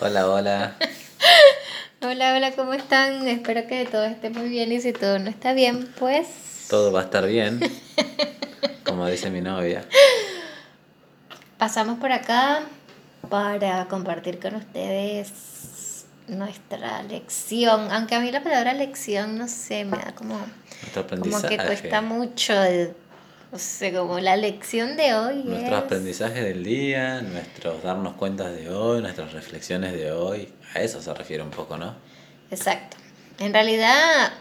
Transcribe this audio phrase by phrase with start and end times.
[0.00, 0.76] Hola, hola.
[2.02, 3.26] Hola, hola, ¿cómo están?
[3.26, 6.28] Espero que todo esté muy bien y si todo no está bien, pues...
[6.70, 7.58] Todo va a estar bien,
[8.84, 9.84] como dice mi novia.
[11.56, 12.60] Pasamos por acá
[13.28, 19.96] para compartir con ustedes nuestra lección, aunque a mí la palabra lección, no sé, me
[19.96, 20.38] da como,
[21.08, 22.54] como que cuesta mucho,
[23.50, 25.42] o sea, como la lección de hoy.
[25.44, 31.00] Nuestro aprendizaje del día, nuestros darnos cuenta de hoy, nuestras reflexiones de hoy, a eso
[31.00, 31.94] se refiere un poco, ¿no?
[32.50, 32.96] Exacto.
[33.38, 34.32] En realidad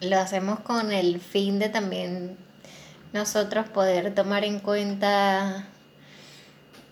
[0.00, 2.36] lo hacemos con el fin de también
[3.12, 5.66] nosotros poder tomar en cuenta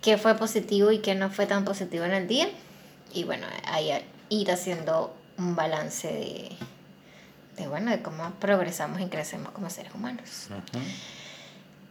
[0.02, 2.48] qué fue positivo y qué no fue tan positivo en el día.
[3.12, 3.90] Y bueno, ahí
[4.28, 6.56] ir haciendo un balance de,
[7.56, 10.48] de bueno, de cómo progresamos y crecemos como seres humanos.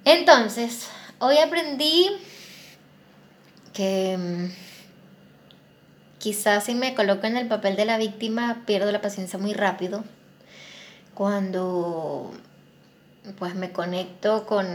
[0.06, 0.90] Entonces,
[1.20, 2.10] hoy aprendí
[3.74, 4.52] que mm,
[6.20, 10.04] quizás si me coloco en el papel de la víctima pierdo la paciencia muy rápido.
[11.14, 12.32] Cuando
[13.38, 14.68] pues me conecto con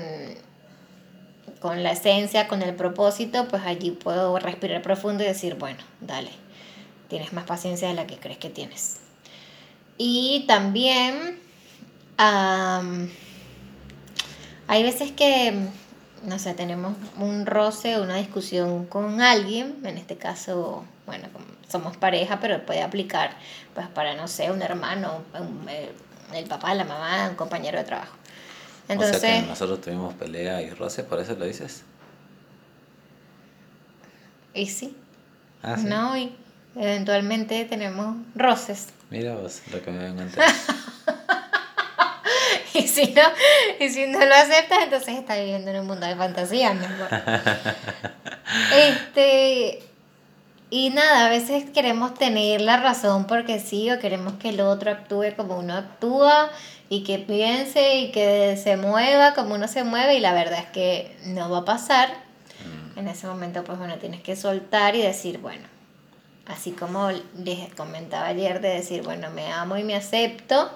[1.61, 6.31] con la esencia, con el propósito, pues allí puedo respirar profundo y decir, bueno, dale,
[7.09, 9.01] tienes más paciencia de la que crees que tienes.
[9.97, 11.41] Y también
[14.69, 15.55] hay veces que,
[16.25, 21.27] no sé, tenemos un roce, una discusión con alguien, en este caso, bueno,
[21.69, 23.31] somos pareja, pero puede aplicar
[23.75, 25.23] pues para, no sé, un hermano,
[25.69, 25.91] eh,
[26.35, 28.15] el papá, la mamá, un compañero de trabajo.
[28.89, 31.83] Entonces, o sea que nosotros tuvimos pelea y roce, ¿por eso lo dices?
[34.55, 34.97] Y sí.
[35.63, 35.87] Ah, ¿sí?
[35.87, 36.35] No, y
[36.75, 38.89] eventualmente tenemos roces.
[39.11, 40.23] Mira vos lo que me vengo
[42.84, 43.23] y si no,
[43.81, 46.73] y si no lo aceptas, entonces estás viviendo en un mundo de fantasía,
[48.75, 49.83] este,
[50.71, 54.91] y nada, a veces queremos tener la razón porque sí, o queremos que el otro
[54.91, 56.51] actúe como uno actúa,
[56.89, 60.71] y que piense y que se mueva como uno se mueve y la verdad es
[60.71, 62.09] que no va a pasar.
[62.95, 62.99] Mm.
[62.99, 65.66] En ese momento pues bueno, tienes que soltar y decir, bueno,
[66.47, 70.71] así como les comentaba ayer de decir, bueno, me amo y me acepto,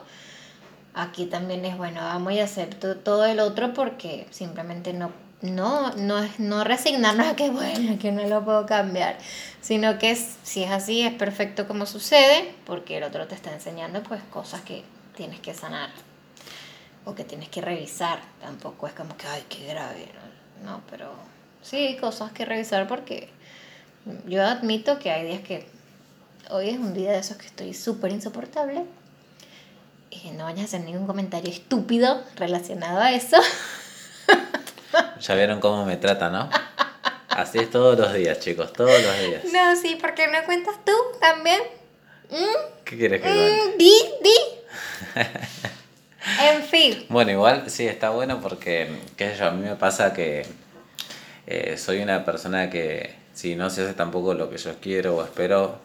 [0.94, 5.10] aquí también es, bueno, amo y acepto todo el otro porque simplemente no
[5.42, 9.19] no, no no resignarnos a que bueno, que no lo puedo cambiar,
[9.60, 14.02] sino que si es así es perfecto como sucede, porque el otro te está enseñando
[14.04, 14.84] pues cosas que
[15.16, 15.91] tienes que sanar
[17.04, 18.20] o que tienes que revisar.
[18.41, 20.08] Tampoco es como que, ay, qué grave.
[20.64, 21.12] No, pero
[21.62, 23.28] sí cosas que revisar porque
[24.26, 25.66] yo admito que hay días que
[26.50, 28.84] hoy es un día de esos que estoy súper insoportable.
[30.24, 33.36] Y no vayas a hacer ningún comentario estúpido relacionado a eso.
[35.20, 36.50] Ya vieron cómo me trata, ¿no?
[37.28, 39.44] Así es todos los días, chicos, todos los días.
[39.52, 41.62] No, sí, porque no cuentas tú también.
[42.30, 42.84] ¿Mm?
[42.84, 43.28] ¿Qué quieres que?
[43.28, 44.34] Mm, di, di.
[46.42, 47.06] en fin.
[47.08, 50.44] Bueno, igual sí está bueno porque, qué sé yo, a mí me pasa que
[51.46, 55.24] eh, soy una persona que si no se hace tampoco lo que yo quiero o
[55.24, 55.80] espero,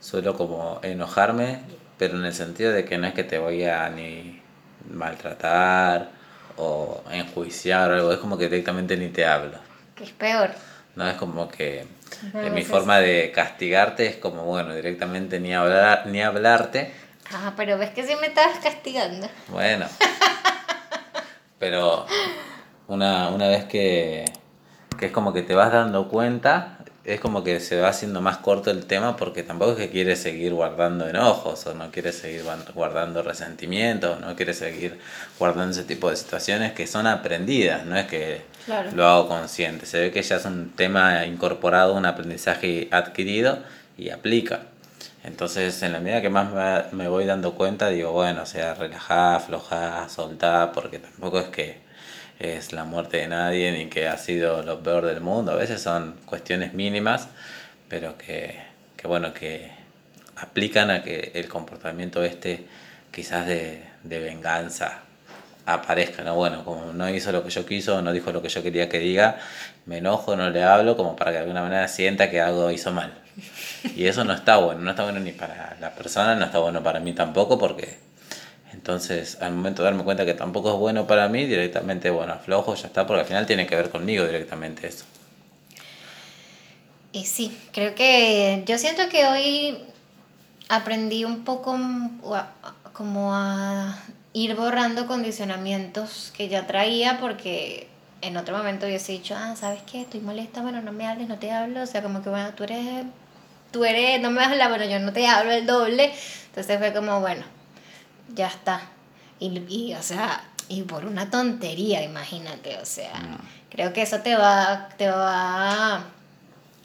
[0.00, 1.60] suelo como enojarme,
[1.98, 4.40] pero en el sentido de que no es que te voy a ni
[4.90, 6.10] maltratar
[6.56, 9.58] o enjuiciar o algo, es como que directamente ni te hablo.
[9.94, 10.50] Que es peor.
[10.96, 11.86] No es como que
[12.52, 16.92] mi forma de castigarte es como, bueno, directamente ni hablar ni hablarte
[17.32, 19.28] Ah, pero ves que sí me estabas castigando.
[19.48, 19.86] Bueno.
[21.58, 22.06] Pero
[22.86, 24.24] una, una vez que,
[24.96, 26.77] que es como que te vas dando cuenta,
[27.08, 30.20] es como que se va haciendo más corto el tema porque tampoco es que quieres
[30.20, 34.98] seguir guardando enojos o no quieres seguir guardando resentimientos, no quieres seguir
[35.38, 38.42] guardando ese tipo de situaciones que son aprendidas, no es que
[38.94, 43.58] lo hago consciente, se ve que ya es un tema incorporado, un aprendizaje adquirido
[43.96, 44.62] y aplica.
[45.24, 49.36] Entonces, en la medida que más me voy dando cuenta, digo, bueno, o sea, relajá,
[49.36, 51.87] aflojá, soltá, porque tampoco es que
[52.38, 55.52] es la muerte de nadie ni que ha sido lo peor del mundo.
[55.52, 57.28] A veces son cuestiones mínimas,
[57.88, 58.58] pero que,
[58.96, 59.70] que bueno, que
[60.36, 62.66] aplican a que el comportamiento este
[63.10, 65.00] quizás de, venganza
[65.66, 66.34] aparezca, ¿no?
[66.34, 69.00] Bueno, como no hizo lo que yo quiso, no dijo lo que yo quería que
[69.00, 69.38] diga,
[69.86, 72.92] me enojo, no le hablo, como para que de alguna manera sienta que algo hizo
[72.92, 73.12] mal.
[73.96, 76.82] Y eso no está bueno, no está bueno ni para la persona, no está bueno
[76.82, 77.98] para mí tampoco, porque
[78.72, 82.74] entonces al momento de darme cuenta que tampoco es bueno para mí, directamente, bueno, aflojo,
[82.74, 85.04] ya está, porque al final tiene que ver conmigo directamente eso.
[87.12, 89.78] Y sí, creo que yo siento que hoy
[90.68, 91.78] aprendí un poco
[92.92, 93.98] como a
[94.32, 97.88] ir borrando condicionamientos que ya traía porque
[98.20, 100.02] en otro momento hubiese dicho, ah, ¿sabes qué?
[100.02, 101.82] Estoy molesta, bueno, no me hables, no te hablo.
[101.82, 103.04] O sea, como que, bueno, tú eres
[103.70, 106.12] tú eres, no me vas a hablar, bueno, yo no te hablo el doble.
[106.48, 107.44] Entonces fue como, bueno,
[108.34, 108.82] ya está.
[109.40, 113.38] Y, y o sea, y por una tontería, imagínate, o sea,
[113.70, 116.04] creo que eso te va, te va,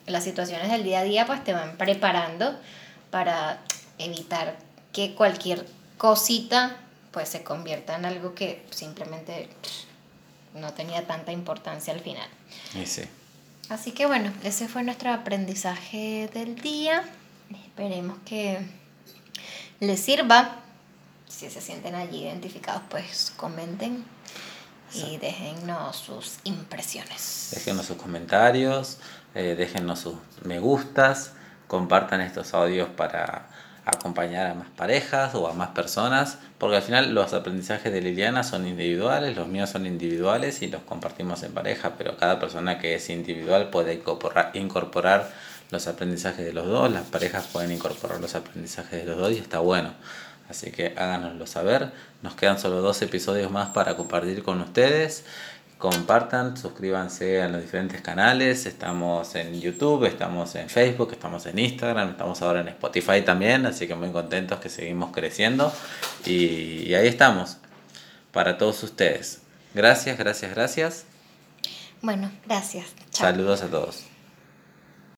[0.05, 2.57] las situaciones del día a día pues te van preparando
[3.11, 3.59] para
[3.97, 4.57] evitar
[4.91, 5.67] que cualquier
[5.97, 6.77] cosita
[7.11, 9.49] pues se convierta en algo que simplemente
[10.55, 12.27] no tenía tanta importancia al final.
[12.85, 13.03] sí.
[13.69, 17.03] Así que bueno, ese fue nuestro aprendizaje del día.
[17.49, 18.59] Esperemos que
[19.79, 20.62] les sirva.
[21.35, 24.05] Si se sienten allí identificados, pues comenten
[24.93, 27.49] y déjennos sus impresiones.
[27.55, 28.99] Déjenos sus comentarios,
[29.33, 31.33] eh, déjennos sus me gustas,
[31.67, 33.49] compartan estos audios para
[33.83, 38.43] acompañar a más parejas o a más personas, porque al final los aprendizajes de Liliana
[38.43, 42.93] son individuales, los míos son individuales y los compartimos en pareja, pero cada persona que
[42.93, 45.31] es individual puede incorporar, incorporar
[45.71, 49.39] los aprendizajes de los dos, las parejas pueden incorporar los aprendizajes de los dos y
[49.39, 49.93] está bueno.
[50.49, 51.91] Así que háganoslo saber.
[52.21, 55.25] Nos quedan solo dos episodios más para compartir con ustedes
[55.83, 62.11] compartan, suscríbanse a los diferentes canales, estamos en YouTube, estamos en Facebook, estamos en Instagram,
[62.11, 65.73] estamos ahora en Spotify también, así que muy contentos que seguimos creciendo
[66.25, 67.57] y, ahí estamos
[68.31, 69.41] para todos ustedes.
[69.73, 71.05] Gracias, gracias, gracias.
[72.01, 72.85] Bueno, gracias.
[73.11, 74.12] Saludos a todos.